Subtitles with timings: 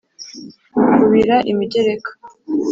[0.79, 2.09] Rukubira imigereka,